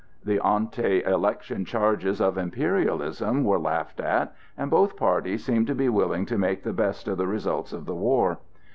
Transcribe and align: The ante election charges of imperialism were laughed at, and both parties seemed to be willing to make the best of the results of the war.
The 0.25 0.43
ante 0.43 1.03
election 1.03 1.63
charges 1.63 2.19
of 2.19 2.35
imperialism 2.35 3.43
were 3.43 3.59
laughed 3.59 3.99
at, 3.99 4.33
and 4.57 4.71
both 4.71 4.97
parties 4.97 5.45
seemed 5.45 5.67
to 5.67 5.75
be 5.75 5.89
willing 5.89 6.25
to 6.25 6.39
make 6.39 6.63
the 6.63 6.73
best 6.73 7.07
of 7.07 7.19
the 7.19 7.27
results 7.27 7.71
of 7.71 7.85
the 7.85 7.93
war. 7.93 8.39